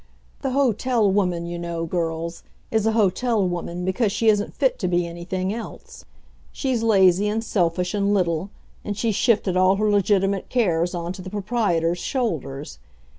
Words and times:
The 0.41 0.53
hotel 0.53 1.11
woman, 1.11 1.45
you 1.45 1.59
know, 1.59 1.85
girls, 1.85 2.41
is 2.71 2.87
a 2.87 2.93
hotel 2.93 3.47
woman 3.47 3.85
because 3.85 4.11
she 4.11 4.29
isn't 4.29 4.55
fit 4.55 4.79
to 4.79 4.87
be 4.87 5.05
anything 5.05 5.53
else. 5.53 6.05
She's 6.51 6.81
lazy 6.81 7.27
and 7.27 7.43
selfish 7.43 7.93
and 7.93 8.11
little, 8.11 8.49
and 8.83 8.97
she's 8.97 9.13
shifted 9.15 9.55
all 9.55 9.75
her 9.75 9.91
legitimate 9.91 10.49
cares 10.49 10.95
on 10.95 11.13
to 11.13 11.21
the 11.21 11.29
proprietor's 11.29 11.99
shoulders. 11.99 12.79